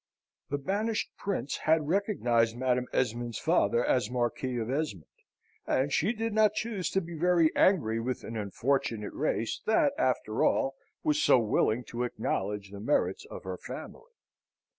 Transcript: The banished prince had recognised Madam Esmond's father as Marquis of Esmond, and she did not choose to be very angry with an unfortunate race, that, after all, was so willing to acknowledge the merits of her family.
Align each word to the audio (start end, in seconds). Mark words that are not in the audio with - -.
The 0.49 0.57
banished 0.57 1.11
prince 1.15 1.57
had 1.57 1.87
recognised 1.87 2.57
Madam 2.57 2.87
Esmond's 2.91 3.37
father 3.37 3.85
as 3.85 4.09
Marquis 4.09 4.57
of 4.57 4.71
Esmond, 4.71 5.05
and 5.67 5.93
she 5.93 6.11
did 6.11 6.33
not 6.33 6.55
choose 6.55 6.89
to 6.89 7.01
be 7.01 7.13
very 7.13 7.55
angry 7.55 7.99
with 7.99 8.23
an 8.23 8.35
unfortunate 8.35 9.13
race, 9.13 9.61
that, 9.67 9.93
after 9.99 10.43
all, 10.43 10.73
was 11.03 11.21
so 11.21 11.37
willing 11.37 11.83
to 11.83 12.01
acknowledge 12.01 12.71
the 12.71 12.79
merits 12.79 13.27
of 13.29 13.43
her 13.43 13.57
family. 13.59 14.09